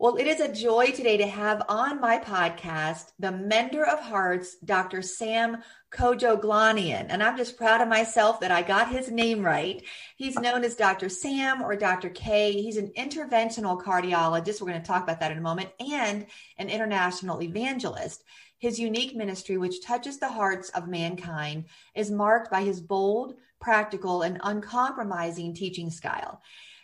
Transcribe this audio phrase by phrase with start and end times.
[0.00, 4.54] Well, it is a joy today to have on my podcast the Mender of Hearts,
[4.64, 5.02] Dr.
[5.02, 5.56] Sam
[5.90, 7.06] Kojoglanian.
[7.08, 9.82] And I'm just proud of myself that I got his name right.
[10.14, 11.08] He's known as Dr.
[11.08, 12.10] Sam or Dr.
[12.10, 12.52] K.
[12.52, 14.60] He's an interventional cardiologist.
[14.60, 16.26] We're going to talk about that in a moment, and
[16.58, 18.22] an international evangelist.
[18.58, 21.64] His unique ministry, which touches the hearts of mankind,
[21.96, 26.40] is marked by his bold, practical, and uncompromising teaching style.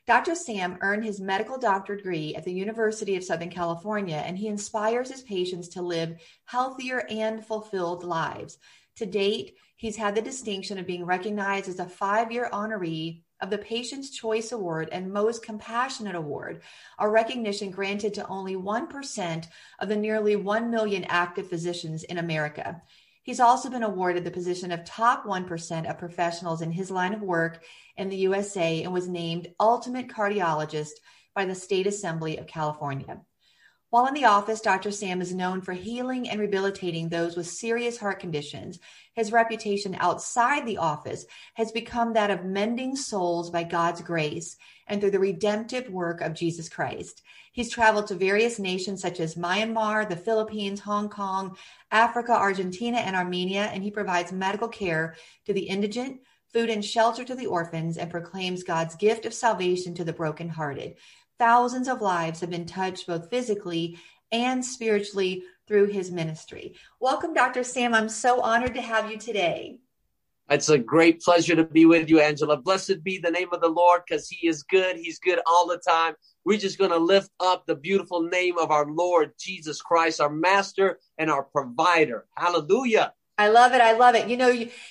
[0.06, 0.34] Dr.
[0.34, 5.10] Sam earned his medical doctorate degree at the University of Southern California, and he inspires
[5.10, 8.58] his patients to live healthier and fulfilled lives.
[8.96, 13.48] To date, he's had the distinction of being recognized as a five year honoree of
[13.48, 16.62] the Patient's Choice Award and Most Compassionate Award,
[16.98, 19.46] a recognition granted to only 1%
[19.78, 22.82] of the nearly 1 million active physicians in America.
[23.24, 27.22] He's also been awarded the position of top 1% of professionals in his line of
[27.22, 27.64] work
[27.96, 30.92] in the USA and was named Ultimate Cardiologist
[31.34, 33.22] by the State Assembly of California.
[33.88, 34.90] While in the office, Dr.
[34.90, 38.78] Sam is known for healing and rehabilitating those with serious heart conditions.
[39.14, 45.00] His reputation outside the office has become that of mending souls by God's grace and
[45.00, 47.22] through the redemptive work of Jesus Christ.
[47.54, 51.56] He's traveled to various nations such as Myanmar, the Philippines, Hong Kong,
[51.92, 55.14] Africa, Argentina, and Armenia, and he provides medical care
[55.46, 56.20] to the indigent,
[56.52, 60.96] food and shelter to the orphans, and proclaims God's gift of salvation to the brokenhearted.
[61.38, 64.00] Thousands of lives have been touched both physically
[64.32, 66.74] and spiritually through his ministry.
[66.98, 67.62] Welcome, Dr.
[67.62, 67.94] Sam.
[67.94, 69.78] I'm so honored to have you today.
[70.50, 72.58] It's a great pleasure to be with you, Angela.
[72.58, 74.96] Blessed be the name of the Lord because he is good.
[74.96, 76.14] He's good all the time.
[76.44, 80.28] We're just going to lift up the beautiful name of our Lord Jesus Christ, our
[80.28, 82.26] master and our provider.
[82.36, 83.14] Hallelujah.
[83.36, 83.80] I love it.
[83.80, 84.28] I love it.
[84.28, 84.48] You know,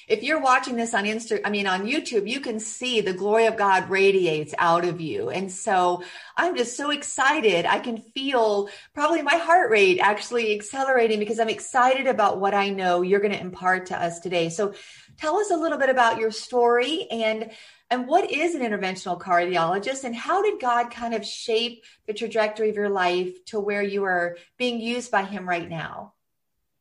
[0.07, 3.45] if you're watching this on Insta, I mean, on YouTube, you can see the glory
[3.45, 5.29] of God radiates out of you.
[5.29, 6.03] And so
[6.35, 7.65] I'm just so excited.
[7.65, 12.69] I can feel probably my heart rate actually accelerating because I'm excited about what I
[12.69, 14.49] know you're going to impart to us today.
[14.49, 14.73] So
[15.23, 17.49] tell us a little bit about your story and
[17.89, 22.69] and what is an interventional cardiologist and how did God kind of shape the trajectory
[22.69, 26.13] of your life to where you are being used by him right now?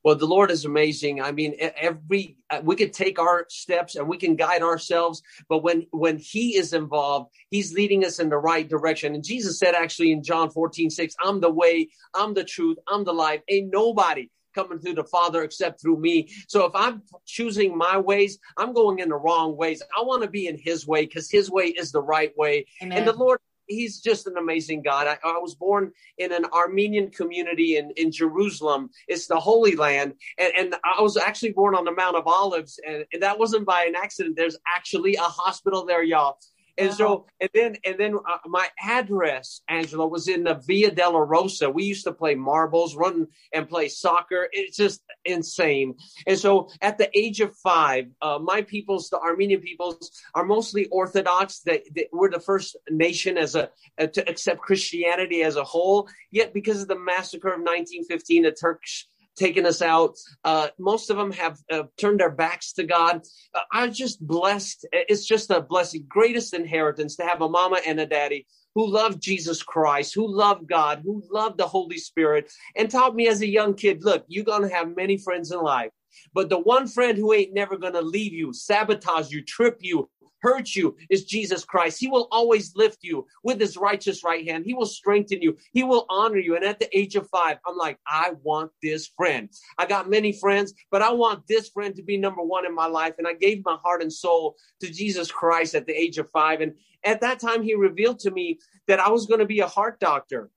[0.03, 1.23] Well, the Lord is amazing.
[1.23, 5.63] I mean, every uh, we could take our steps and we can guide ourselves, but
[5.63, 9.15] when when He is involved, He's leading us in the right direction.
[9.15, 13.05] And Jesus said, actually, in John 14, 6, I'm the way, I'm the truth, I'm
[13.05, 13.43] the life.
[13.49, 16.29] Ain't nobody coming through the Father except through me.
[16.49, 19.83] So if I'm choosing my ways, I'm going in the wrong ways.
[19.97, 22.67] I want to be in His way because His way is the right way.
[22.83, 22.99] Amen.
[22.99, 25.07] And the Lord he's just an amazing God.
[25.07, 28.91] I, I, was born in an Armenian community in, in Jerusalem.
[29.09, 30.15] It's the Holy Land.
[30.39, 32.79] And, and I was actually born on the Mount of Olives.
[32.87, 34.37] And, and that wasn't by an accident.
[34.37, 36.39] There's actually a hospital there, y'all.
[36.79, 36.95] And wow.
[36.95, 41.73] so, and then, and then uh, my address, Angela, was in the Via Dolorosa.
[41.73, 44.49] We used to play marbles, run and play soccer.
[44.53, 45.95] It's just insane.
[46.27, 50.87] And so, at the age of five, uh, my peoples, the Armenian peoples, are mostly
[50.87, 51.61] Orthodox.
[51.61, 56.09] That we're the first nation as a uh, to accept Christianity as a whole.
[56.31, 60.17] Yet, because of the massacre of 1915, the Turks taken us out.
[60.45, 63.23] Uh, most of them have uh, turned their backs to God.
[63.55, 64.87] Uh, I'm just blessed.
[64.93, 69.21] It's just a blessing, greatest inheritance to have a mama and a daddy who loved
[69.21, 73.49] Jesus Christ, who loved God, who loved the Holy Spirit, and taught me as a
[73.49, 75.91] young kid look, you're going to have many friends in life.
[76.35, 80.09] But the one friend who ain't never going to leave you, sabotage you, trip you,
[80.43, 81.99] hurt you is Jesus Christ.
[81.99, 84.65] He will always lift you with his righteous right hand.
[84.67, 85.57] He will strengthen you.
[85.73, 86.57] He will honor you.
[86.57, 89.49] And at the age of five, I'm like, I want this friend.
[89.79, 92.87] I got many friends, but I want this friend to be number one in my
[92.87, 93.15] life.
[93.19, 96.61] And I gave my heart and soul to Jesus Christ at the age of five.
[96.61, 96.75] And
[97.05, 99.99] at that time, he revealed to me that I was going to be a heart
[100.01, 100.51] doctor.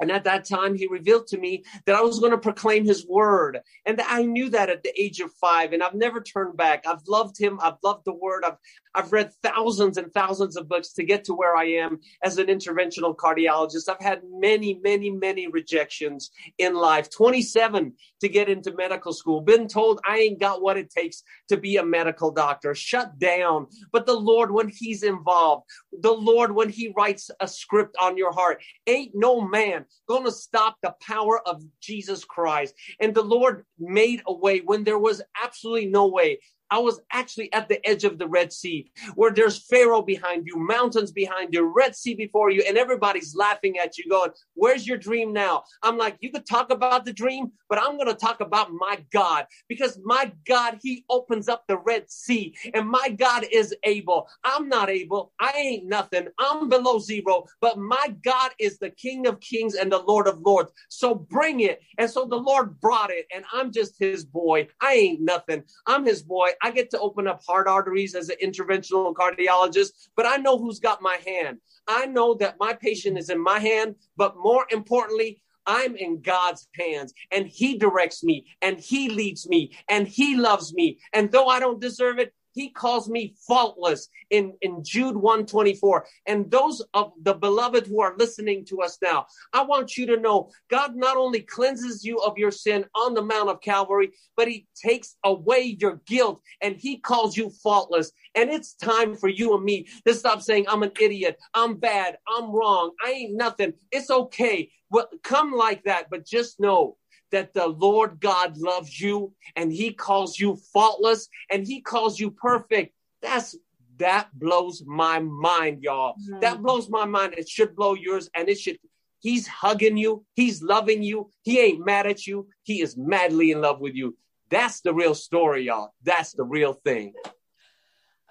[0.00, 3.06] And at that time, he revealed to me that I was going to proclaim his
[3.06, 3.60] word.
[3.86, 5.72] And I knew that at the age of five.
[5.72, 6.86] And I've never turned back.
[6.86, 7.58] I've loved him.
[7.62, 8.44] I've loved the word.
[8.44, 8.58] I've,
[8.94, 12.46] I've read thousands and thousands of books to get to where I am as an
[12.46, 13.88] interventional cardiologist.
[13.88, 19.40] I've had many, many, many rejections in life 27 to get into medical school.
[19.40, 22.74] Been told I ain't got what it takes to be a medical doctor.
[22.74, 23.66] Shut down.
[23.92, 28.32] But the Lord, when he's involved, the Lord, when he writes a script on your
[28.32, 32.74] heart, ain't no man going to stop the power of Jesus Christ.
[33.00, 36.38] And the Lord made a way when there was absolutely no way.
[36.70, 40.56] I was actually at the edge of the Red Sea where there's Pharaoh behind you,
[40.56, 44.98] mountains behind you, Red Sea before you, and everybody's laughing at you, going, Where's your
[44.98, 45.64] dream now?
[45.82, 48.98] I'm like, You could talk about the dream, but I'm going to talk about my
[49.12, 54.28] God because my God, He opens up the Red Sea, and my God is able.
[54.44, 55.32] I'm not able.
[55.40, 56.28] I ain't nothing.
[56.38, 60.40] I'm below zero, but my God is the King of Kings and the Lord of
[60.40, 60.72] Lords.
[60.88, 61.80] So bring it.
[61.98, 64.68] And so the Lord brought it, and I'm just His boy.
[64.80, 65.64] I ain't nothing.
[65.86, 66.50] I'm His boy.
[66.62, 70.78] I get to open up heart arteries as an interventional cardiologist, but I know who's
[70.78, 71.58] got my hand.
[71.88, 76.68] I know that my patient is in my hand, but more importantly, I'm in God's
[76.78, 80.98] hands and He directs me and He leads me and He loves me.
[81.12, 86.06] And though I don't deserve it, he calls me faultless in, in Jude 124.
[86.26, 90.16] And those of the beloved who are listening to us now, I want you to
[90.16, 94.48] know God not only cleanses you of your sin on the Mount of Calvary, but
[94.48, 98.10] he takes away your guilt and he calls you faultless.
[98.34, 101.36] And it's time for you and me to stop saying, I'm an idiot.
[101.52, 102.16] I'm bad.
[102.26, 102.92] I'm wrong.
[103.04, 103.74] I ain't nothing.
[103.92, 104.70] It's okay.
[104.88, 106.96] Well, come like that, but just know
[107.32, 112.30] that the Lord God loves you and he calls you faultless and he calls you
[112.30, 112.94] perfect.
[113.22, 113.56] That's
[113.98, 116.14] that blows my mind, y'all.
[116.14, 116.40] Mm-hmm.
[116.40, 117.34] That blows my mind.
[117.38, 118.78] It should blow yours and it should
[119.20, 120.24] He's hugging you.
[120.34, 121.30] He's loving you.
[121.42, 122.48] He ain't mad at you.
[122.62, 124.16] He is madly in love with you.
[124.50, 125.94] That's the real story, y'all.
[126.04, 127.12] That's the real thing.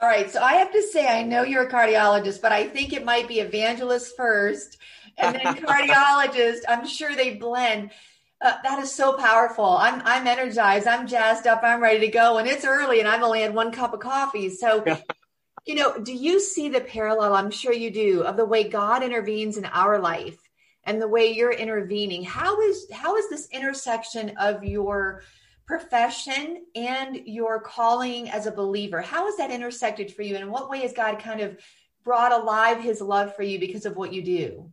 [0.02, 0.30] All right.
[0.30, 3.28] So I have to say, I know you're a cardiologist, but I think it might
[3.28, 4.78] be evangelist first
[5.18, 6.60] and then cardiologist.
[6.68, 7.92] I'm sure they blend.
[8.46, 9.66] Uh, that is so powerful.
[9.66, 10.86] I'm I'm energized.
[10.86, 11.62] I'm jazzed up.
[11.64, 12.38] I'm ready to go.
[12.38, 14.52] And it's early, and I've only had one cup of coffee.
[14.52, 14.86] So,
[15.66, 17.34] you know, do you see the parallel?
[17.34, 20.38] I'm sure you do of the way God intervenes in our life
[20.84, 22.24] and the way you're intervening.
[22.24, 25.24] How is how is this intersection of your
[25.66, 29.02] profession and your calling as a believer?
[29.02, 30.36] How is that intersected for you?
[30.36, 31.58] And in what way has God kind of
[32.04, 34.72] brought alive His love for you because of what you do?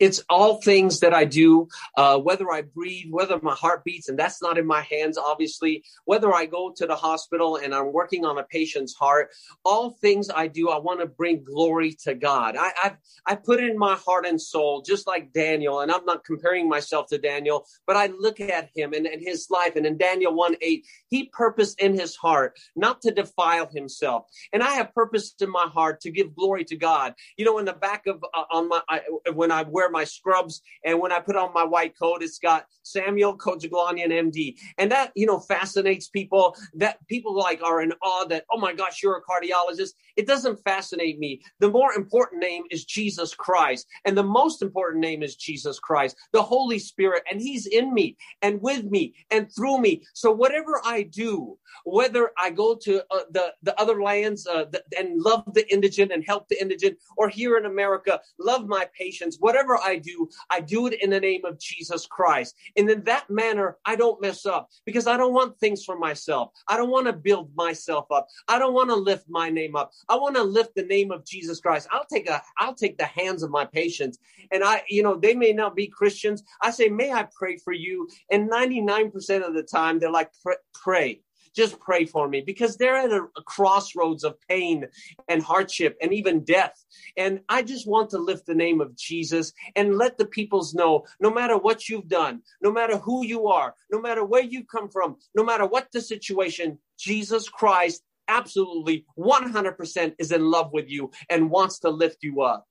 [0.00, 4.18] It's all things that I do, uh, whether I breathe, whether my heart beats, and
[4.18, 8.24] that's not in my hands, obviously, whether I go to the hospital and I'm working
[8.24, 9.30] on a patient's heart,
[9.64, 12.56] all things I do, I want to bring glory to God.
[12.56, 12.96] I, I,
[13.26, 17.08] I put in my heart and soul, just like Daniel, and I'm not comparing myself
[17.08, 19.76] to Daniel, but I look at him and, and his life.
[19.76, 24.26] And in Daniel 1 8, he purposed in his heart not to defile himself.
[24.52, 27.14] And I have purpose in my heart to give glory to God.
[27.36, 29.00] You know, in the back of, uh, on my, I,
[29.32, 32.66] when I wear my scrubs and when I put on my white coat, it's got
[32.82, 34.56] Samuel Kojoglanian MD.
[34.78, 38.72] And that, you know, fascinates people that people like are in awe that, oh my
[38.72, 39.90] gosh, you're a cardiologist.
[40.16, 41.40] It doesn't fascinate me.
[41.58, 43.86] The more important name is Jesus Christ.
[44.04, 47.24] And the most important name is Jesus Christ, the Holy Spirit.
[47.30, 50.02] And he's in me and with me and through me.
[50.14, 54.82] So whatever I do, whether I go to uh, the, the other lands uh, the,
[54.96, 59.36] and love the indigent and help the indigent, or here in America, love my patients,
[59.40, 62.54] whatever I do, I do it in the name of Jesus Christ.
[62.76, 66.50] And in that manner, I don't mess up because I don't want things for myself.
[66.68, 68.28] I don't want to build myself up.
[68.48, 69.92] I don't want to lift my name up.
[70.08, 71.88] I want to lift the name of Jesus Christ.
[71.90, 74.18] I'll take a, I'll take the hands of my patients
[74.50, 76.42] and I, you know, they may not be Christians.
[76.62, 78.08] I say, may I pray for you?
[78.30, 80.30] And 99% of the time they're like,
[80.74, 81.20] pray
[81.56, 84.86] just pray for me because they're at a, a, crossroads of pain
[85.28, 86.84] and hardship and even death.
[87.16, 91.06] And I just want to lift the name of Jesus and let the peoples know
[91.18, 94.90] no matter what you've done, no matter who you are, no matter where you come
[94.90, 101.10] from, no matter what the situation, Jesus Christ absolutely 100% is in love with you
[101.30, 102.66] and wants to lift you up.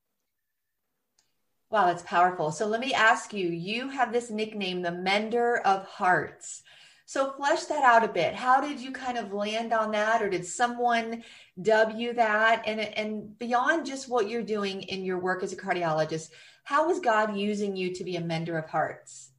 [1.72, 2.52] Wow, that's powerful.
[2.52, 6.62] So let me ask you you have this nickname, the Mender of Hearts.
[7.06, 8.34] So flesh that out a bit.
[8.34, 11.24] How did you kind of land on that, or did someone
[11.62, 12.64] dub you that?
[12.66, 16.32] And and beyond just what you're doing in your work as a cardiologist,
[16.64, 19.32] how is God using you to be a mender of hearts?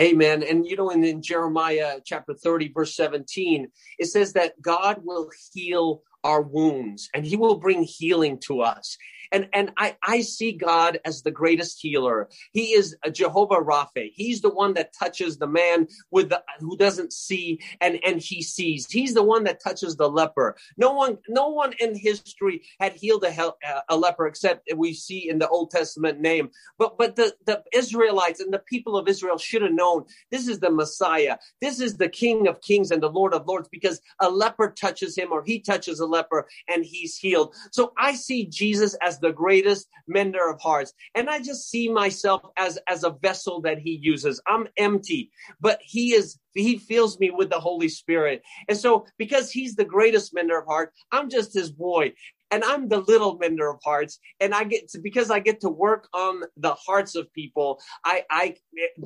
[0.00, 0.42] Amen.
[0.42, 3.68] And you know, in, in Jeremiah chapter 30, verse 17,
[3.98, 8.96] it says that God will heal our wounds and he will bring healing to us
[9.34, 12.28] and and I, I see God as the greatest healer.
[12.52, 14.10] He is Jehovah Rapha.
[14.14, 18.42] He's the one that touches the man with the who doesn't see and and he
[18.42, 18.88] sees.
[18.88, 20.56] He's the one that touches the leper.
[20.76, 25.28] No one no one in history had healed a, uh, a leper except we see
[25.28, 26.50] in the Old Testament name.
[26.78, 30.60] But but the the Israelites and the people of Israel should have known this is
[30.60, 31.38] the Messiah.
[31.60, 35.16] This is the King of Kings and the Lord of Lords because a leper touches
[35.16, 37.54] him or he touches a leper and he's healed.
[37.72, 40.92] So I see Jesus as the greatest mender of hearts.
[41.14, 44.40] And I just see myself as, as a vessel that he uses.
[44.46, 45.30] I'm empty,
[45.60, 48.42] but he is, he fills me with the Holy Spirit.
[48.68, 52.12] And so because he's the greatest mender of heart, I'm just his boy
[52.54, 54.20] and I'm the little mender of hearts.
[54.38, 57.80] And I get to, because I get to work on the hearts of people.
[58.04, 58.54] I, I,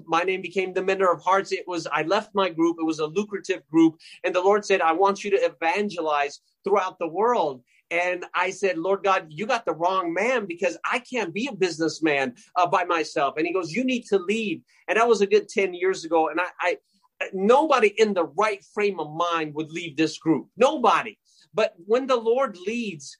[0.05, 1.51] my name became the mender of hearts.
[1.51, 2.77] It was, I left my group.
[2.79, 3.97] It was a lucrative group.
[4.23, 7.63] And the Lord said, I want you to evangelize throughout the world.
[7.91, 11.57] And I said, Lord God, you got the wrong man because I can't be a
[11.57, 13.39] businessman uh, by myself.
[13.39, 14.63] And he goes, you need to lead.
[14.89, 16.29] And that was a good 10 years ago.
[16.29, 16.77] And I, I,
[17.33, 20.49] nobody in the right frame of mind would leave this group.
[20.59, 21.17] Nobody.
[21.55, 23.17] But when the Lord leads,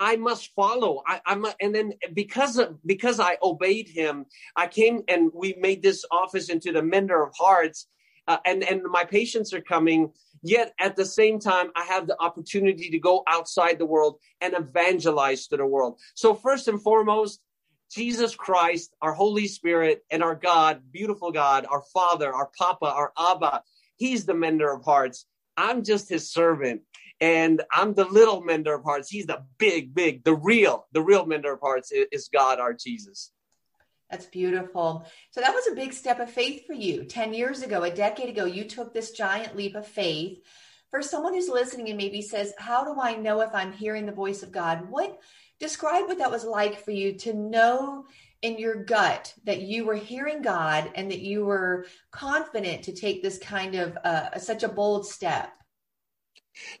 [0.00, 1.02] I must follow.
[1.06, 5.56] I, I'm, a, and then because of, because I obeyed him, I came and we
[5.58, 7.88] made this office into the mender of hearts.
[8.28, 10.12] Uh, and and my patients are coming.
[10.42, 14.54] Yet at the same time, I have the opportunity to go outside the world and
[14.54, 15.98] evangelize to the world.
[16.14, 17.40] So first and foremost,
[17.90, 23.12] Jesus Christ, our Holy Spirit, and our God, beautiful God, our Father, our Papa, our
[23.18, 23.62] Abba.
[23.96, 25.26] He's the mender of hearts.
[25.56, 26.82] I'm just his servant
[27.20, 29.10] and I'm the little mender of hearts.
[29.10, 33.32] He's the big, big, the real, the real mender of hearts is God, our Jesus.
[34.10, 35.06] That's beautiful.
[35.32, 37.04] So that was a big step of faith for you.
[37.04, 40.38] 10 years ago, a decade ago, you took this giant leap of faith.
[40.90, 44.12] For someone who's listening and maybe says, How do I know if I'm hearing the
[44.12, 44.88] voice of God?
[44.88, 45.20] What
[45.60, 48.06] describe what that was like for you to know
[48.40, 53.22] in your gut that you were hearing God and that you were confident to take
[53.22, 55.52] this kind of uh, such a bold step?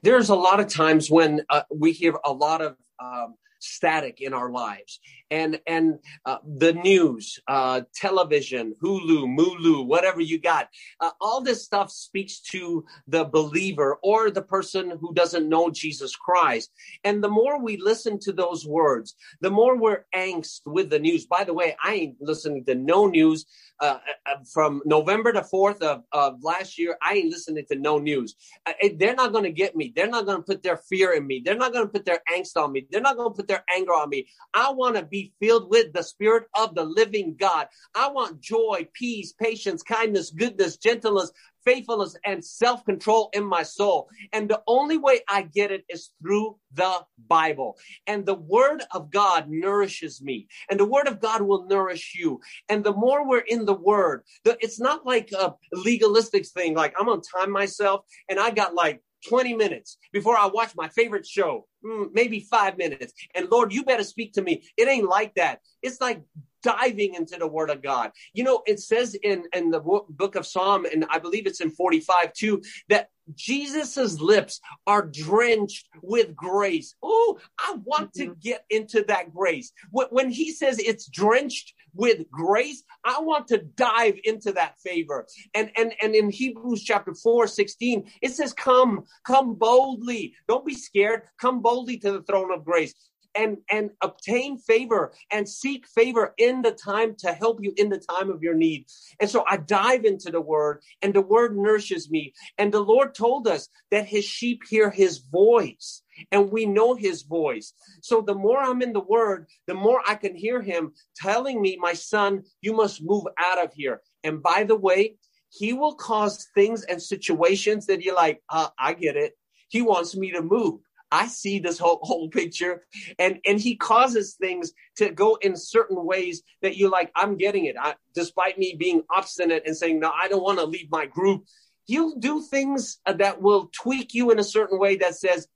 [0.02, 4.32] There's a lot of times when uh, we hear a lot of um, static in
[4.32, 10.68] our lives and and uh, the news uh, television hulu mulu whatever you got
[11.00, 16.14] uh, all this stuff speaks to the believer or the person who doesn't know jesus
[16.16, 16.70] christ
[17.04, 21.26] and the more we listen to those words the more we're angst with the news
[21.26, 23.46] by the way i ain't listening to no news
[23.80, 27.98] uh, uh, from November the 4th of, of last year, I ain't listening to no
[27.98, 28.34] news.
[28.66, 29.92] Uh, they're not going to get me.
[29.94, 31.42] They're not going to put their fear in me.
[31.44, 32.86] They're not going to put their angst on me.
[32.90, 34.26] They're not going to put their anger on me.
[34.52, 37.68] I want to be filled with the spirit of the living God.
[37.94, 41.32] I want joy, peace, patience, kindness, goodness, gentleness,
[41.64, 44.08] faithfulness and self control in my soul.
[44.32, 47.76] And the only way I get it is through the Bible.
[48.06, 52.40] And the word of God nourishes me, and the word of God will nourish you.
[52.68, 56.94] And the more we're in the word, the, it's not like a legalistic thing, like
[56.98, 61.26] I'm gonna time myself and I got like 20 minutes before I watch my favorite
[61.26, 63.12] show, mm, maybe five minutes.
[63.34, 64.64] And Lord, you better speak to me.
[64.76, 65.60] It ain't like that.
[65.82, 66.22] It's like
[66.62, 68.10] diving into the word of God.
[68.32, 71.70] You know, it says in, in the book of Psalm, and I believe it's in
[71.70, 76.94] 45 too, that Jesus's lips are drenched with grace.
[77.02, 78.30] Oh, I want mm-hmm.
[78.30, 79.72] to get into that grace.
[79.90, 85.26] When he says it's drenched with grace, I want to dive into that favor.
[85.54, 90.34] And and and in Hebrews chapter 4, 16, it says, Come, come boldly.
[90.46, 91.22] Don't be scared.
[91.40, 92.94] Come boldly to the throne of grace
[93.34, 97.98] and and obtain favor and seek favor in the time to help you in the
[97.98, 98.86] time of your need.
[99.20, 102.32] And so i dive into the word and the word nourishes me.
[102.58, 107.22] And the lord told us that his sheep hear his voice and we know his
[107.22, 107.72] voice.
[108.02, 111.76] So the more i'm in the word the more i can hear him telling me
[111.80, 114.00] my son you must move out of here.
[114.24, 115.16] And by the way
[115.50, 119.34] he will cause things and situations that you're like uh, i get it.
[119.70, 122.84] He wants me to move I see this whole whole picture,
[123.18, 127.64] and and he causes things to go in certain ways that you're like, I'm getting
[127.64, 127.76] it.
[127.80, 131.44] I, despite me being obstinate and saying, no, I don't want to leave my group.
[131.84, 135.48] He'll do things uh, that will tweak you in a certain way that says,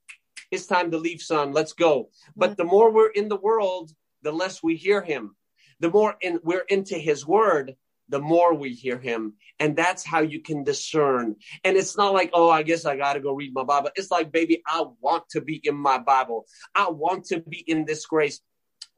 [0.51, 1.53] it's time to leave, son.
[1.53, 2.09] Let's go.
[2.35, 2.57] But mm.
[2.57, 3.93] the more we're in the world,
[4.23, 5.37] the less we hear him.
[5.81, 7.75] The more in, we're into his word,
[8.13, 9.33] the more we hear him.
[9.59, 11.35] And that's how you can discern.
[11.65, 13.91] And it's not like, oh, I guess I got to go read my Bible.
[13.97, 16.45] It's like, baby, I want to be in my Bible.
[16.75, 18.41] I want to be in this grace.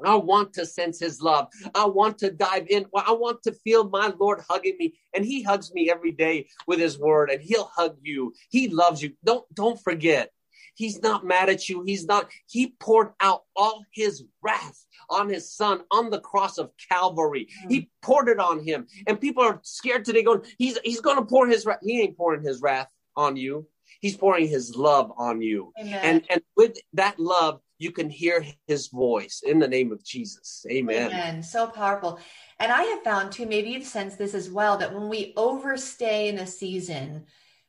[0.04, 1.46] I want to sense his love.
[1.74, 2.86] I want to dive in.
[2.96, 4.94] I want to feel my Lord hugging me.
[5.14, 8.34] And he hugs me every day with his word and he'll hug you.
[8.50, 9.12] He loves you.
[9.24, 10.30] Don't, don't forget.
[10.74, 11.82] He's not mad at you.
[11.84, 16.70] He's not, he poured out all his wrath on his son on the cross of
[16.88, 17.48] Calvary.
[17.64, 17.70] Mm.
[17.70, 18.86] He poured it on him.
[19.06, 21.80] And people are scared today going, he's, he's going to pour his wrath.
[21.82, 23.66] He ain't pouring his wrath on you.
[24.00, 25.72] He's pouring his love on you.
[25.80, 26.00] Amen.
[26.02, 30.64] And, and with that love, you can hear his voice in the name of Jesus.
[30.70, 31.10] Amen.
[31.10, 31.42] Amen.
[31.42, 32.18] So powerful.
[32.58, 36.28] And I have found too, maybe you've sensed this as well, that when we overstay
[36.28, 37.26] in a season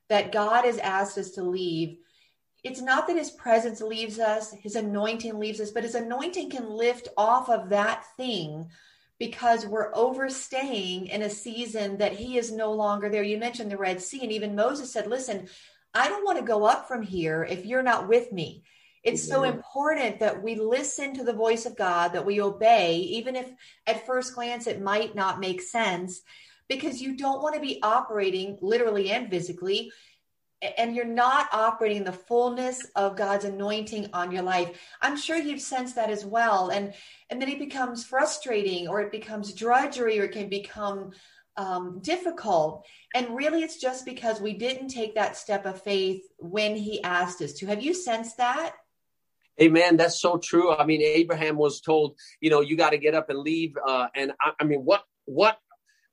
[0.10, 1.98] that God has asked us to leave,
[2.66, 6.68] it's not that his presence leaves us, his anointing leaves us, but his anointing can
[6.68, 8.72] lift off of that thing
[9.20, 13.22] because we're overstaying in a season that he is no longer there.
[13.22, 15.48] You mentioned the Red Sea, and even Moses said, Listen,
[15.94, 18.64] I don't want to go up from here if you're not with me.
[19.04, 23.36] It's so important that we listen to the voice of God, that we obey, even
[23.36, 23.48] if
[23.86, 26.22] at first glance it might not make sense,
[26.68, 29.92] because you don't want to be operating literally and physically
[30.78, 34.80] and you're not operating the fullness of God's anointing on your life.
[35.02, 36.70] I'm sure you've sensed that as well.
[36.70, 36.94] And
[37.30, 41.12] and then it becomes frustrating or it becomes drudgery or it can become
[41.58, 42.86] um, difficult.
[43.14, 47.42] And really it's just because we didn't take that step of faith when he asked
[47.42, 47.68] us to.
[47.68, 48.76] Have you sensed that?
[49.62, 49.96] Amen.
[49.96, 50.76] That's so true.
[50.76, 53.78] I mean, Abraham was told, you know, you got to get up and leave.
[53.86, 55.58] Uh, and I, I mean, what what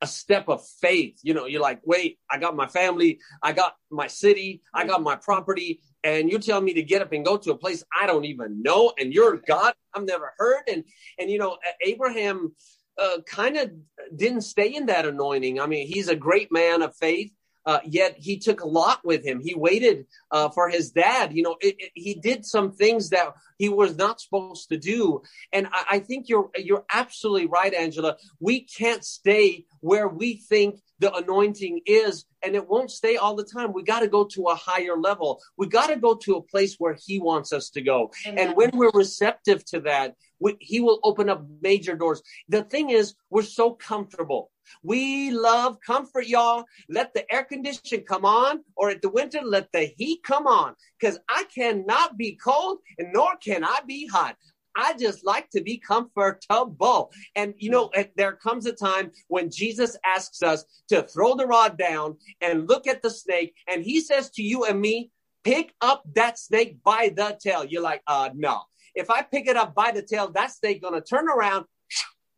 [0.02, 1.18] a step of faith.
[1.22, 5.02] You know, you're like, wait, I got my family, I got my city, I got
[5.02, 8.06] my property, and you're telling me to get up and go to a place I
[8.06, 10.64] don't even know, and you're God I've never heard.
[10.68, 10.84] And
[11.18, 12.54] and you know, Abraham
[12.98, 13.70] uh, kind of
[14.14, 15.60] didn't stay in that anointing.
[15.60, 17.32] I mean, he's a great man of faith.
[17.64, 19.40] Uh, yet he took a lot with him.
[19.40, 21.32] He waited uh, for his dad.
[21.32, 25.22] You know, it, it, he did some things that he was not supposed to do.
[25.52, 28.16] And I, I think you're you're absolutely right, Angela.
[28.40, 33.44] We can't stay where we think the anointing is and it won't stay all the
[33.44, 36.42] time we got to go to a higher level we got to go to a
[36.42, 38.38] place where he wants us to go Amen.
[38.38, 42.90] and when we're receptive to that we, he will open up major doors the thing
[42.90, 44.51] is we're so comfortable
[44.82, 46.64] we love comfort, y'all.
[46.88, 50.74] Let the air condition come on, or at the winter, let the heat come on.
[50.98, 54.36] Because I cannot be cold, and nor can I be hot.
[54.74, 57.12] I just like to be comfortable.
[57.36, 61.76] And you know, there comes a time when Jesus asks us to throw the rod
[61.76, 65.10] down and look at the snake, and he says to you and me,
[65.44, 67.64] pick up that snake by the tail.
[67.64, 68.62] You're like, uh, no.
[68.94, 71.64] If I pick it up by the tail, that snake gonna turn around,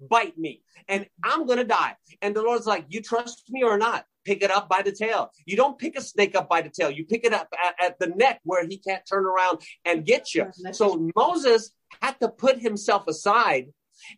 [0.00, 1.96] bite me, and I'm gonna die.
[2.22, 4.04] And the Lord's like, you trust me or not?
[4.24, 5.30] Pick it up by the tail.
[5.44, 6.90] You don't pick a snake up by the tail.
[6.90, 10.34] You pick it up at, at the neck where he can't turn around and get
[10.34, 10.50] you.
[10.72, 13.66] So Moses had to put himself aside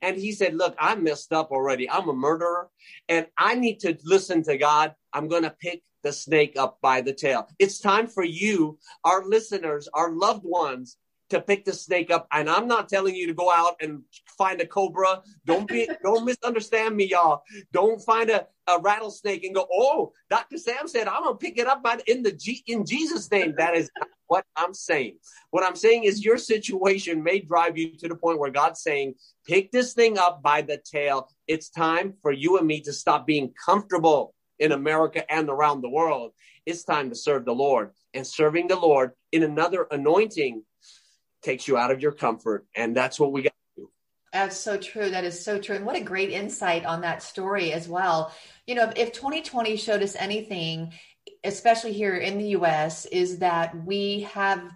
[0.03, 1.89] and he said, Look, I messed up already.
[1.91, 2.71] I'm a murderer
[3.09, 4.95] and I need to listen to God.
[5.13, 7.49] I'm going to pick the snake up by the tail.
[7.59, 10.97] It's time for you, our listeners, our loved ones,
[11.31, 12.27] to pick the snake up.
[12.33, 14.03] And I'm not telling you to go out and
[14.39, 15.23] find a cobra.
[15.45, 17.43] Don't be, don't misunderstand me, y'all.
[17.73, 20.59] Don't find a, a rattlesnake and go, oh, Dr.
[20.59, 23.55] Sam said I'm gonna pick it up by the, in the G in Jesus' name.
[23.59, 23.91] That is
[24.27, 25.19] what I'm saying.
[25.51, 29.15] What I'm saying is your situation may drive you to the point where God's saying,
[29.47, 31.29] pick this thing up by the tail.
[31.47, 35.91] It's time for you and me to stop being comfortable in America and around the
[35.91, 36.33] world.
[36.65, 37.91] It's time to serve the Lord.
[38.15, 40.63] And serving the Lord in another anointing
[41.47, 42.67] takes you out of your comfort.
[42.75, 43.91] And that's what we got to do.
[44.33, 45.09] That's so true.
[45.09, 45.77] That is so true.
[45.77, 48.33] And what a great insight on that story as well.
[48.67, 50.93] You know, if 2020 showed us anything,
[51.45, 54.75] especially here in the US, is that we have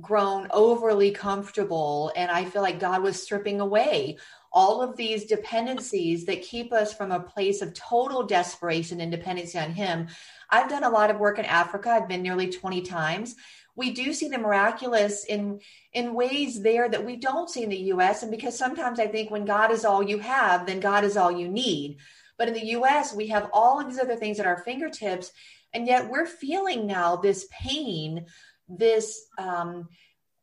[0.00, 2.12] grown overly comfortable.
[2.16, 4.18] And I feel like God was stripping away
[4.52, 9.58] all of these dependencies that keep us from a place of total desperation and dependency
[9.58, 10.08] on Him.
[10.50, 11.90] I've done a lot of work in Africa.
[11.90, 13.34] I've been nearly 20 times
[13.76, 15.60] we do see the miraculous in
[15.92, 19.30] in ways there that we don't see in the US and because sometimes I think
[19.30, 21.98] when God is all you have then God is all you need
[22.38, 25.32] but in the US we have all of these other things at our fingertips
[25.72, 28.26] and yet we're feeling now this pain
[28.68, 29.88] this um,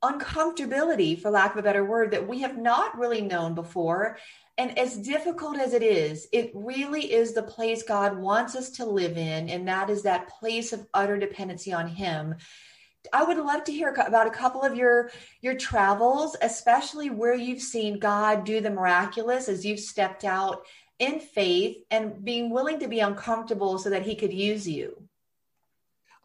[0.03, 4.17] uncomfortability for lack of a better word that we have not really known before
[4.57, 8.85] and as difficult as it is, it really is the place God wants us to
[8.85, 9.49] live in.
[9.49, 12.35] And that is that place of utter dependency on Him.
[13.13, 15.11] I would love to hear about a couple of your
[15.41, 20.65] your travels, especially where you've seen God do the miraculous as you've stepped out
[20.99, 25.07] in faith and being willing to be uncomfortable so that he could use you.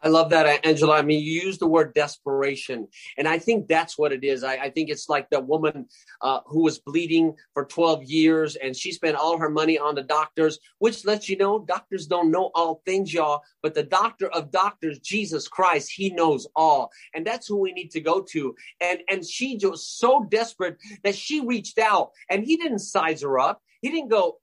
[0.03, 0.99] I love that, Angela.
[0.99, 4.45] I mean, you use the word desperation, and I think that's what it is.
[4.45, 5.87] I, I think it's like the woman
[6.21, 10.03] uh, who was bleeding for 12 years, and she spent all her money on the
[10.03, 13.41] doctors, which lets you know doctors don't know all things, y'all.
[13.63, 17.91] But the doctor of doctors, Jesus Christ, He knows all, and that's who we need
[17.93, 18.55] to go to.
[18.81, 23.39] And and she was so desperate that she reached out, and He didn't size her
[23.39, 23.63] up.
[23.81, 24.39] He didn't go,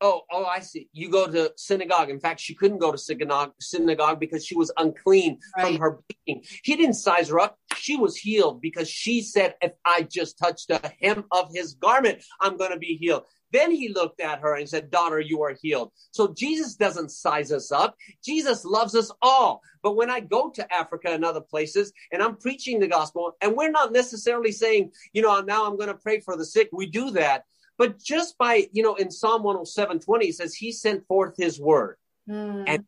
[0.00, 0.88] Oh, oh, I see.
[0.92, 2.10] You go to synagogue.
[2.10, 5.66] In fact, she couldn't go to synagogue, synagogue because she was unclean right.
[5.66, 6.44] from her bleeding.
[6.64, 7.58] He didn't size her up.
[7.76, 12.22] She was healed because she said, if I just touch the hem of his garment,
[12.40, 13.24] I'm going to be healed.
[13.52, 15.92] Then he looked at her and said, Daughter, you are healed.
[16.10, 17.96] So Jesus doesn't size us up.
[18.22, 19.62] Jesus loves us all.
[19.82, 23.56] But when I go to Africa and other places and I'm preaching the gospel, and
[23.56, 26.86] we're not necessarily saying, you know, now I'm going to pray for the sick, we
[26.86, 27.44] do that.
[27.78, 31.60] But just by, you know, in Psalm 107 20, it says, He sent forth His
[31.60, 31.96] word
[32.28, 32.64] mm.
[32.66, 32.84] and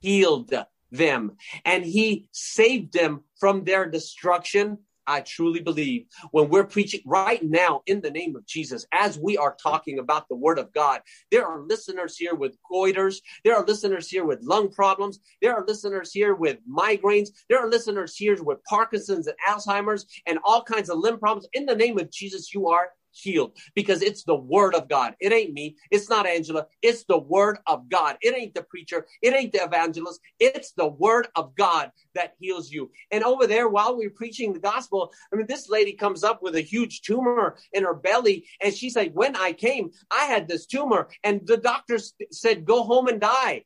[0.00, 0.52] healed
[0.90, 1.32] them
[1.64, 7.80] and He saved them from their destruction I truly believe when we're preaching right now
[7.86, 11.46] in the name of Jesus, as we are talking about the word of God, there
[11.46, 13.16] are listeners here with goiters.
[13.42, 15.18] There are listeners here with lung problems.
[15.40, 17.30] There are listeners here with migraines.
[17.48, 21.48] There are listeners here with Parkinson's and Alzheimer's and all kinds of limb problems.
[21.54, 25.14] In the name of Jesus, you are healed because it's the word of God.
[25.20, 25.76] It ain't me.
[25.90, 26.66] It's not Angela.
[26.82, 28.16] It's the word of God.
[28.20, 29.06] It ain't the preacher.
[29.22, 30.20] It ain't the evangelist.
[30.38, 32.90] It's the word of God that heals you.
[33.10, 36.42] And over there, while we are preaching the gospel, I mean, this lady comes up
[36.42, 38.46] with a huge tumor in her belly.
[38.60, 42.84] And she's like, when I came, I had this tumor and the doctors said, go
[42.84, 43.64] home and die.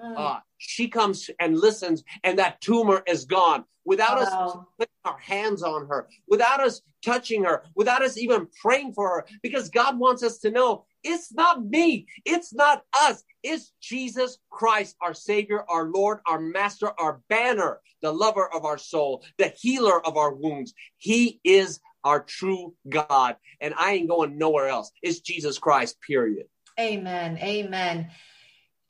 [0.00, 0.14] Mm.
[0.16, 4.24] Uh, she comes and listens, and that tumor is gone without wow.
[4.24, 9.08] us putting our hands on her, without us touching her, without us even praying for
[9.08, 14.38] her, because God wants us to know it's not me, it's not us, it's Jesus
[14.50, 19.52] Christ, our Savior, our Lord, our Master, our banner, the lover of our soul, the
[19.56, 20.74] healer of our wounds.
[20.98, 24.90] He is our true God, and I ain't going nowhere else.
[25.02, 26.46] It's Jesus Christ, period.
[26.78, 27.38] Amen.
[27.38, 28.10] Amen.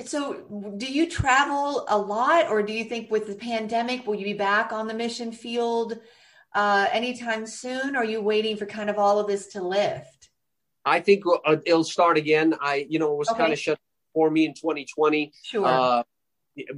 [0.05, 4.25] So, do you travel a lot, or do you think with the pandemic, will you
[4.25, 5.99] be back on the mission field
[6.55, 7.97] uh, anytime soon?
[7.97, 10.31] Or are you waiting for kind of all of this to lift?
[10.85, 12.55] I think uh, it'll start again.
[12.61, 13.39] I, you know, it was okay.
[13.39, 13.79] kind of shut
[14.15, 15.33] for me in 2020.
[15.43, 15.67] Sure.
[15.67, 16.03] Uh,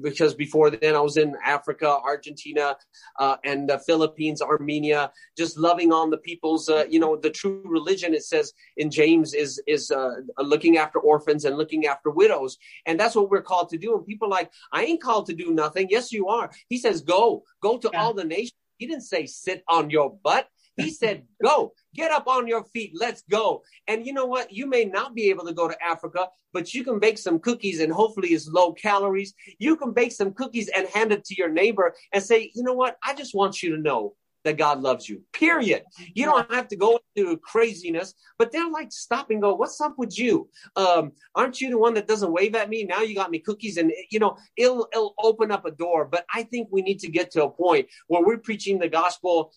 [0.00, 2.76] because before then I was in Africa, Argentina,
[3.18, 7.62] uh, and the Philippines, Armenia, just loving on the people's, uh, you know, the true
[7.64, 8.14] religion.
[8.14, 12.98] It says in James is is uh, looking after orphans and looking after widows, and
[12.98, 13.96] that's what we're called to do.
[13.96, 15.88] And people are like, I ain't called to do nothing.
[15.90, 16.50] Yes, you are.
[16.68, 18.02] He says, go, go to yeah.
[18.02, 18.52] all the nations.
[18.78, 20.48] He didn't say sit on your butt.
[20.76, 23.62] He said, go, get up on your feet, let's go.
[23.88, 24.52] And you know what?
[24.52, 27.80] You may not be able to go to Africa, but you can bake some cookies
[27.80, 29.34] and hopefully it's low calories.
[29.58, 32.74] You can bake some cookies and hand it to your neighbor and say, you know
[32.74, 32.96] what?
[33.02, 35.22] I just want you to know that God loves you.
[35.32, 35.84] Period.
[36.14, 39.94] You don't have to go into craziness, but they're like stop and go, what's up
[39.98, 40.48] with you?
[40.76, 42.84] Um, aren't you the one that doesn't wave at me?
[42.84, 46.06] Now you got me cookies and you know, it'll it'll open up a door.
[46.10, 49.52] But I think we need to get to a point where we're preaching the gospel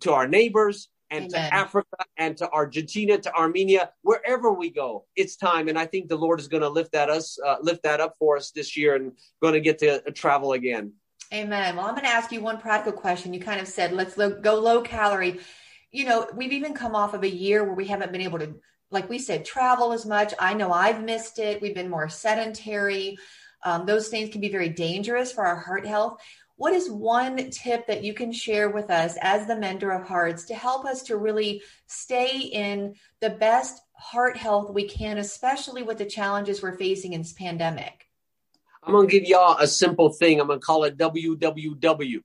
[0.00, 1.50] to our neighbors and Amen.
[1.50, 5.68] to Africa and to Argentina, to Armenia, wherever we go, it's time.
[5.68, 8.16] And I think the Lord is going to lift that us, uh, lift that up
[8.18, 10.94] for us this year, and going to get to uh, travel again.
[11.32, 11.76] Amen.
[11.76, 13.32] Well, I'm going to ask you one practical question.
[13.32, 15.40] You kind of said, let's lo- go low calorie.
[15.90, 18.54] You know, we've even come off of a year where we haven't been able to,
[18.90, 20.32] like we said, travel as much.
[20.38, 21.60] I know I've missed it.
[21.60, 23.18] We've been more sedentary.
[23.64, 26.20] Um, those things can be very dangerous for our heart health.
[26.56, 30.44] What is one tip that you can share with us as the mender of hearts
[30.44, 35.98] to help us to really stay in the best heart health we can, especially with
[35.98, 38.08] the challenges we're facing in this pandemic?
[38.82, 40.40] I'm going to give y'all a simple thing.
[40.40, 42.18] I'm going to call it WWW.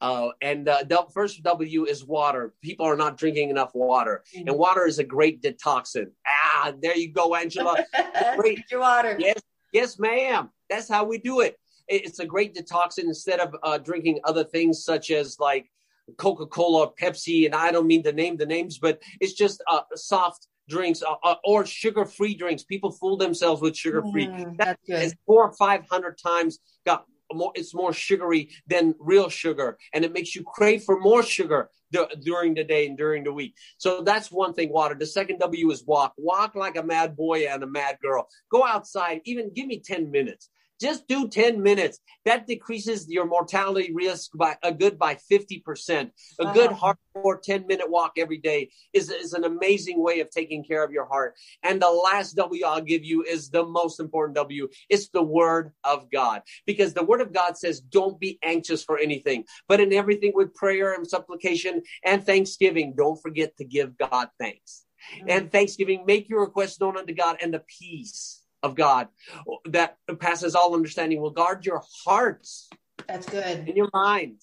[0.00, 2.54] Uh, and uh, the first W is water.
[2.62, 4.48] People are not drinking enough water, mm-hmm.
[4.48, 6.06] and water is a great detoxin.
[6.26, 7.84] Ah, there you go, Angela.
[8.36, 9.16] great your water.
[9.18, 9.42] Yes,
[9.74, 10.48] yes, ma'am.
[10.70, 11.59] That's how we do it
[11.90, 15.70] it's a great detoxin instead of uh, drinking other things such as like
[16.16, 17.46] Coca Cola or Pepsi.
[17.46, 21.14] And I don't mean to name the names, but it's just uh, soft drinks uh,
[21.24, 22.62] uh or sugar free drinks.
[22.62, 24.28] People fool themselves with sugar free.
[24.28, 27.52] Mm, that is four or five hundred times got more.
[27.54, 32.04] It's more sugary than real sugar, and it makes you crave for more sugar d-
[32.22, 33.54] during the day and during the week.
[33.78, 34.72] So that's one thing.
[34.72, 34.94] Water.
[34.94, 36.14] The second W is walk.
[36.16, 38.28] Walk like a mad boy and a mad girl.
[38.50, 39.22] Go outside.
[39.24, 40.50] Even give me ten minutes.
[40.80, 42.00] Just do 10 minutes.
[42.24, 46.10] That decreases your mortality risk by a good by 50%.
[46.38, 50.30] A good heart or 10 minute walk every day is, is an amazing way of
[50.30, 51.34] taking care of your heart.
[51.62, 54.68] And the last W I'll give you is the most important W.
[54.88, 58.98] It's the word of God because the word of God says, don't be anxious for
[58.98, 64.28] anything, but in everything with prayer and supplication and thanksgiving, don't forget to give God
[64.38, 64.84] thanks.
[65.16, 65.30] Mm-hmm.
[65.30, 69.08] And thanksgiving, make your request known unto God and the peace of God
[69.48, 72.68] oh, that passes all understanding will guard your hearts.
[73.08, 73.68] That's good.
[73.68, 74.40] In your mind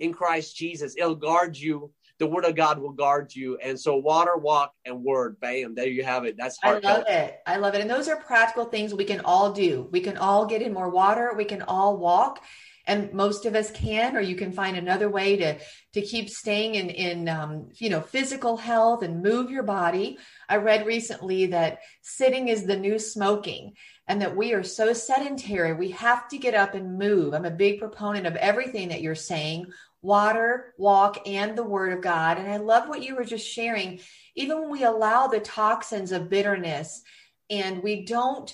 [0.00, 0.94] in Christ Jesus.
[0.96, 1.92] It'll guard you.
[2.18, 3.56] The word of God will guard you.
[3.62, 5.38] And so water, walk, and word.
[5.40, 5.74] Bam.
[5.74, 6.36] There you have it.
[6.36, 7.38] That's I love it.
[7.46, 7.80] I love it.
[7.80, 9.88] And those are practical things we can all do.
[9.90, 11.32] We can all get in more water.
[11.36, 12.42] We can all walk.
[12.86, 15.58] And most of us can or you can find another way to
[15.94, 20.18] to keep staying in in um, you know physical health and move your body.
[20.48, 23.74] I read recently that sitting is the new smoking
[24.06, 27.34] and that we are so sedentary we have to get up and move.
[27.34, 29.66] I'm a big proponent of everything that you're saying
[30.02, 32.38] water walk and the word of god.
[32.38, 34.00] And i love what you were just sharing.
[34.34, 37.02] Even when we allow the toxins of bitterness
[37.50, 38.52] and we don't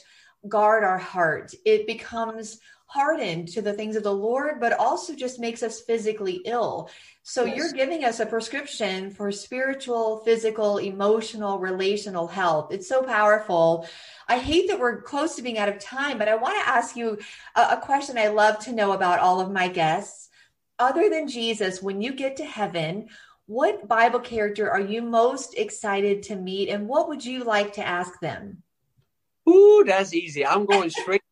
[0.49, 2.59] guard our heart it becomes
[2.96, 6.88] hardened to the things of the Lord, but also just makes us physically ill.
[7.22, 7.56] So yes.
[7.56, 12.72] you're giving us a prescription for spiritual, physical, emotional, relational health.
[12.72, 13.87] It's so powerful.
[14.28, 16.96] I hate that we're close to being out of time, but I want to ask
[16.96, 17.18] you
[17.54, 20.30] a, a question I love to know about all of my guests.
[20.78, 23.09] Other than Jesus, when you get to heaven,
[23.46, 27.87] what Bible character are you most excited to meet, and what would you like to
[27.87, 28.62] ask them?
[29.48, 30.44] Ooh, that's easy.
[30.44, 31.22] I'm going straight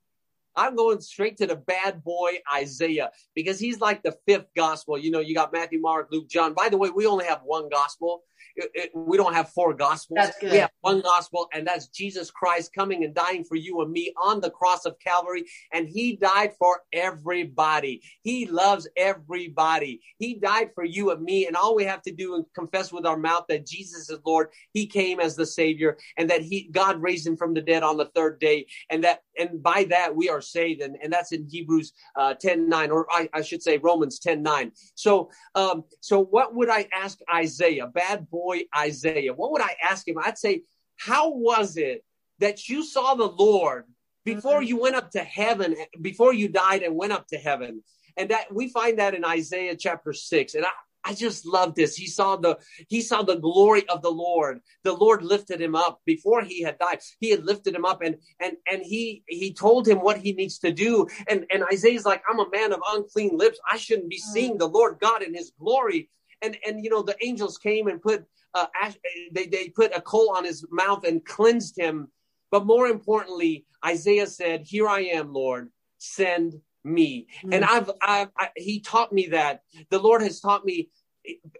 [0.56, 4.98] I'm going straight to the bad boy Isaiah because he's like the fifth gospel.
[4.98, 6.54] You know, you got Matthew, Mark, Luke, John.
[6.54, 8.22] By the way, we only have one gospel
[8.56, 10.18] it, it, we don't have four gospels.
[10.20, 10.52] That's good.
[10.52, 14.12] We have one gospel, and that's Jesus Christ coming and dying for you and me
[14.22, 15.44] on the cross of Calvary.
[15.72, 18.02] And he died for everybody.
[18.22, 20.00] He loves everybody.
[20.18, 21.46] He died for you and me.
[21.46, 24.48] And all we have to do is confess with our mouth that Jesus is Lord.
[24.72, 27.96] He came as the Savior, and that He God raised him from the dead on
[27.96, 28.66] the third day.
[28.90, 30.80] And that and by that we are saved.
[30.80, 34.42] And, and that's in Hebrews uh, 10 9, or I, I should say Romans 10
[34.42, 34.72] 9.
[34.94, 37.88] So um, so what would I ask Isaiah?
[37.88, 40.16] Bad boy boy Isaiah, what would I ask him?
[40.22, 40.62] I'd say,
[40.96, 42.04] How was it
[42.38, 43.84] that you saw the Lord
[44.24, 44.68] before mm-hmm.
[44.68, 47.82] you went up to heaven, before you died and went up to heaven?
[48.16, 50.54] And that we find that in Isaiah chapter six.
[50.54, 50.70] And I,
[51.04, 51.94] I just love this.
[51.96, 54.60] He saw the he saw the glory of the Lord.
[54.82, 57.00] The Lord lifted him up before he had died.
[57.20, 60.58] He had lifted him up and and and he he told him what he needs
[60.60, 61.06] to do.
[61.28, 63.58] And and Isaiah's like, I'm a man of unclean lips.
[63.70, 64.32] I shouldn't be mm.
[64.32, 66.10] seeing the Lord God in his glory.
[66.42, 68.94] And and you know the angels came and put uh, ash,
[69.32, 72.08] they, they put a coal on his mouth and cleansed him.
[72.50, 77.26] But more importantly, Isaiah said, Here I am, Lord, send me.
[77.38, 77.52] Mm-hmm.
[77.52, 79.62] And I've, I've I, he taught me that.
[79.90, 80.90] The Lord has taught me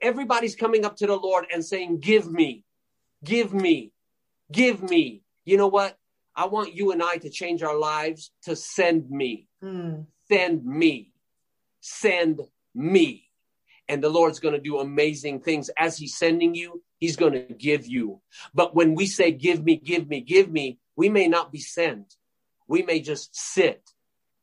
[0.03, 2.65] everybody's coming up to the Lord and saying, Give me,
[3.25, 3.93] give me,
[4.53, 5.23] give me.
[5.45, 5.97] You know what?
[6.37, 10.05] I want you and I to change our lives to send me, mm.
[10.29, 11.13] send me,
[11.81, 12.41] send
[12.75, 13.25] me
[13.89, 15.71] and the Lord's going to do amazing things.
[15.77, 18.21] As He's sending you, He's going to give you.
[18.55, 22.15] But when we say, Give me, give me, give me, we may not be sent.
[22.67, 23.91] We may just sit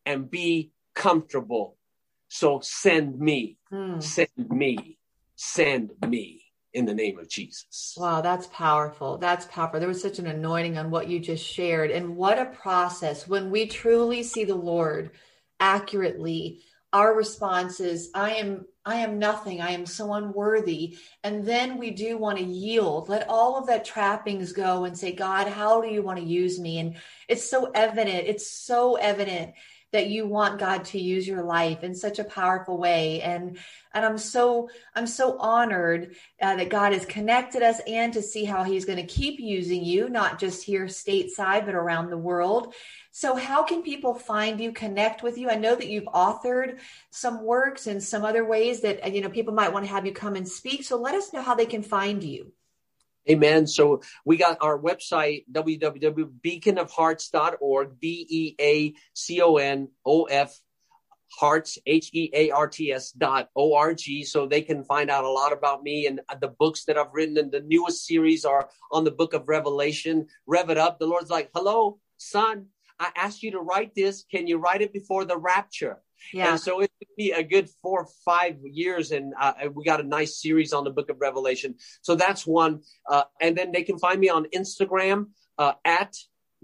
[0.06, 1.78] and be comfortable.
[2.28, 4.00] So send me, hmm.
[4.00, 4.98] send me,
[5.36, 7.96] send me in the name of Jesus.
[7.98, 9.18] Wow, that's powerful.
[9.18, 9.80] That's powerful.
[9.80, 11.92] There was such an anointing on what you just shared.
[11.92, 15.12] And what a process when we truly see the Lord
[15.60, 16.62] accurately
[16.94, 21.92] our response is i am i am nothing i am so unworthy and then we
[21.92, 25.88] do want to yield let all of that trappings go and say god how do
[25.88, 26.96] you want to use me and
[27.28, 29.54] it's so evident it's so evident
[29.92, 33.22] that you want God to use your life in such a powerful way.
[33.22, 33.58] And,
[33.94, 38.46] and I'm so, I'm so honored uh, that God has connected us and to see
[38.46, 42.74] how he's going to keep using you, not just here stateside, but around the world.
[43.12, 45.50] So how can people find you, connect with you?
[45.50, 49.54] I know that you've authored some works and some other ways that, you know, people
[49.54, 50.86] might want to have you come and speak.
[50.86, 52.54] So let us know how they can find you.
[53.30, 53.68] Amen.
[53.68, 60.60] So we got our website, www.beaconofhearts.org, B E A C O N O F
[61.32, 64.24] hearts, H E A R T S dot O R G.
[64.24, 67.38] So they can find out a lot about me and the books that I've written.
[67.38, 70.28] And the newest series are on the book of Revelation.
[70.48, 71.00] Rev it up.
[71.00, 72.68] The Lord's like, hello, son,
[73.00, 74.26] I asked you to write this.
[74.30, 76.02] Can you write it before the rapture?
[76.34, 76.52] Yeah.
[76.52, 80.00] And so it would be a good four or five years, and uh, we got
[80.00, 81.76] a nice series on the Book of Revelation.
[82.02, 82.82] So that's one.
[83.10, 86.16] Uh, and then they can find me on Instagram uh, at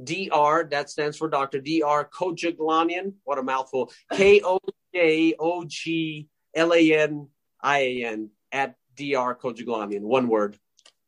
[0.04, 0.70] Dr.
[0.70, 2.10] That stands for Doctor Dr.
[2.14, 3.14] Kojoglanian.
[3.24, 3.92] What a mouthful.
[4.14, 4.60] K O
[4.94, 7.28] J O G L A N
[7.62, 9.36] I A N at Dr.
[9.36, 10.02] Kojoglanian.
[10.02, 10.58] One word.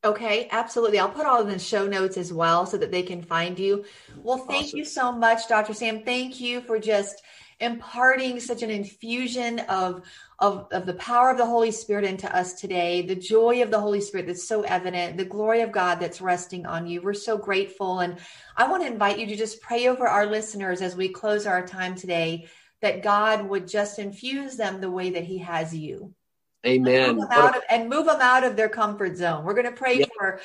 [0.03, 0.97] Okay, absolutely.
[0.97, 3.83] I'll put all of the show notes as well so that they can find you.
[4.23, 4.79] Well, thank awesome.
[4.79, 5.73] you so much, Dr.
[5.73, 6.03] Sam.
[6.03, 7.21] Thank you for just
[7.59, 10.03] imparting such an infusion of,
[10.39, 13.79] of, of the power of the Holy Spirit into us today, the joy of the
[13.79, 17.01] Holy Spirit that's so evident, the glory of God that's resting on you.
[17.01, 17.99] We're so grateful.
[17.99, 18.17] And
[18.55, 21.65] I want to invite you to just pray over our listeners as we close our
[21.65, 22.47] time today
[22.81, 26.13] that God would just infuse them the way that He has you.
[26.65, 27.09] Amen.
[27.09, 29.43] And move, of, and move them out of their comfort zone.
[29.43, 30.05] We're going to pray yeah.
[30.17, 30.39] for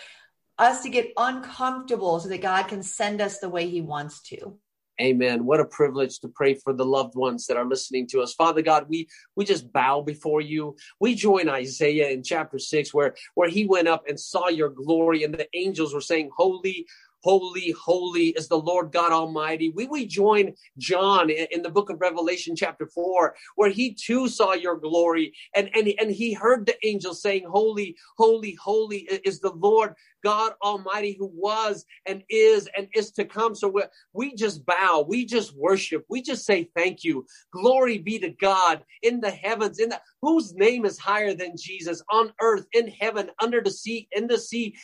[0.59, 4.57] us to get uncomfortable so that God can send us the way He wants to.
[5.01, 5.45] Amen.
[5.45, 8.33] What a privilege to pray for the loved ones that are listening to us.
[8.33, 10.77] Father God, we we just bow before you.
[11.01, 15.25] We join Isaiah in chapter 6 where where he went up and saw your glory
[15.25, 16.87] and the angels were saying, "Holy,
[17.25, 19.71] Holy, holy is the Lord God Almighty.
[19.71, 24.29] We, we join John in, in, the book of Revelation, chapter 4, where he too
[24.29, 29.41] saw your glory and, and, and he heard the angels saying, Holy, holy, holy is
[29.41, 29.95] the Lord
[30.25, 33.55] God Almighty who was and is and is to come.
[33.55, 33.73] So
[34.13, 37.27] we just bow, we just worship, we just say thank you.
[37.53, 42.03] Glory be to God in the heavens, in the whose name is higher than Jesus
[42.11, 44.75] on earth, in heaven, under the sea, in the sea,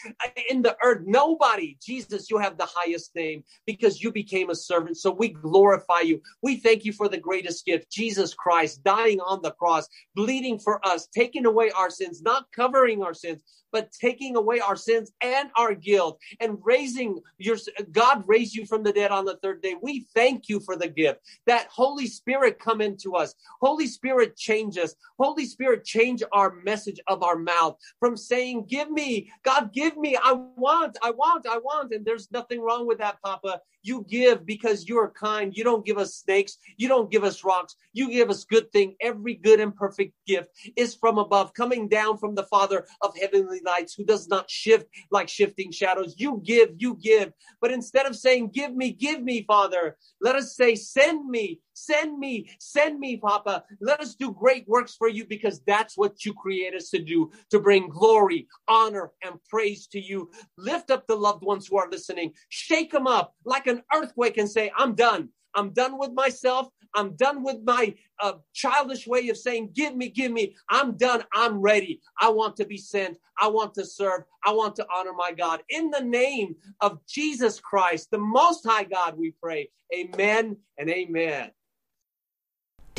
[0.51, 1.03] in the earth.
[1.07, 4.99] Nobody, Jesus, you have the highest name because you became a servant.
[4.99, 6.21] So we glorify you.
[6.43, 10.87] We thank you for the greatest gift, Jesus Christ dying on the cross, bleeding for
[10.87, 13.41] us, taking away our sins, not covering our sins,
[13.73, 17.57] but taking away our sins and our guilt and raising your
[17.93, 19.77] God raised you from the dead on the third day.
[19.81, 23.35] We thank you for the gift that Holy Spirit come into us.
[23.61, 24.95] Holy Spirit change us.
[25.19, 30.17] Holy Spirit change our message of our mouth from saying, give me, God, give me.
[30.23, 31.93] I want, I want, I want.
[31.93, 33.61] And there's nothing wrong with that, Papa.
[33.83, 35.57] You give because you are kind.
[35.57, 36.59] You don't give us snakes.
[36.77, 37.77] You don't give us rocks.
[37.93, 38.97] You give us good thing.
[39.01, 43.61] Every good and perfect gift is from above, coming down from the Father of heavenly
[43.65, 46.15] lights, who does not shift like shifting shadows.
[46.19, 47.33] You give, you give.
[47.61, 52.19] But instead of saying, give me, give me, Father, let us say, send me, send
[52.19, 53.65] me, send me, Papa.
[53.81, 57.31] Let us do great works for you because that's what you create us to do,
[57.51, 60.31] to bring glory, honor, and praise to you.
[60.57, 62.33] Lift up the loved ones who are listening.
[62.49, 65.31] Shake them up like an earthquake and say, I'm done.
[65.55, 66.69] I'm done with myself.
[66.95, 70.55] I'm done with my uh, childish way of saying, Give me, give me.
[70.69, 71.25] I'm done.
[71.33, 72.01] I'm ready.
[72.21, 73.17] I want to be sent.
[73.41, 74.23] I want to serve.
[74.45, 75.63] I want to honor my God.
[75.69, 79.71] In the name of Jesus Christ, the Most High God, we pray.
[79.95, 81.51] Amen and amen.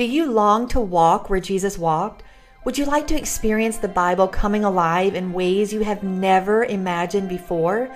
[0.02, 2.24] Do you long to walk where Jesus walked?
[2.66, 7.30] Would you like to experience the Bible coming alive in ways you have never imagined
[7.30, 7.88] before?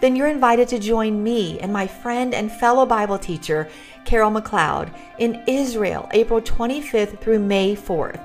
[0.00, 3.68] Then you're invited to join me and my friend and fellow Bible teacher,
[4.04, 8.20] Carol McLeod, in Israel, April 25th through May 4th.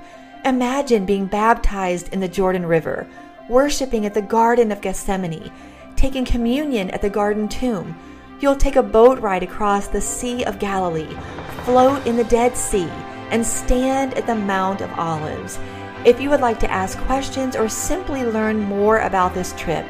[0.45, 3.07] Imagine being baptized in the Jordan River,
[3.49, 5.51] worshiping at the Garden of Gethsemane,
[5.95, 7.97] taking communion at the Garden Tomb.
[8.41, 11.17] You'll take a boat ride across the Sea of Galilee,
[11.63, 12.91] float in the Dead Sea,
[13.33, 15.57] and stand at the Mount of Olives.
[16.05, 19.87] If you would like to ask questions or simply learn more about this trip,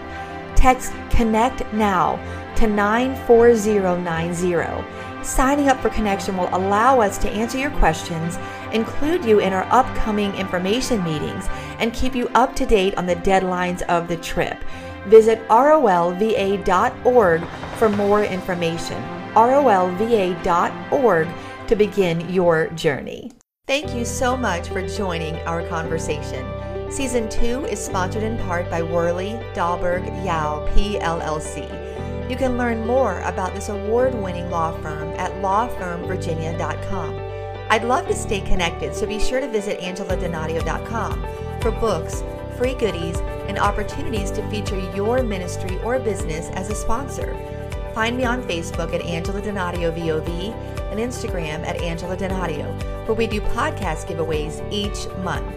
[0.56, 2.16] text Connect Now
[2.56, 5.24] to 94090.
[5.24, 8.38] Signing up for Connection will allow us to answer your questions,
[8.72, 13.18] include you in our upcoming information meetings, and keep you up to date on the
[13.18, 14.58] deadlines of the trip.
[15.08, 17.46] Visit rolva.org
[17.78, 19.04] for more information.
[19.34, 21.28] rolva.org
[21.74, 23.32] to begin your journey.
[23.66, 26.46] Thank you so much for joining our conversation.
[26.92, 32.30] Season 2 is sponsored in part by Worley Dahlberg Yao PLLC.
[32.30, 37.20] You can learn more about this award winning law firm at lawfirmvirginia.com.
[37.72, 41.26] I'd love to stay connected, so be sure to visit angeladonadio.com
[41.60, 42.24] for books,
[42.56, 47.36] free goodies, and opportunities to feature your ministry or business as a sponsor.
[47.96, 52.72] Find me on Facebook at Angela VOV and Instagram at Angela Donadio,
[53.08, 55.52] where we do podcast giveaways each month.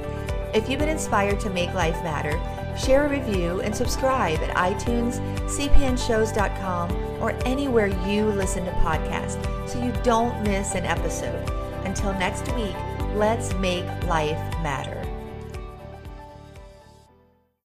[0.55, 2.41] If you've been inspired to make life matter,
[2.79, 5.19] share a review, and subscribe at iTunes,
[5.49, 11.49] cpnshows.com, or anywhere you listen to podcasts so you don't miss an episode.
[11.85, 12.75] Until next week,
[13.15, 14.96] let's make life matter.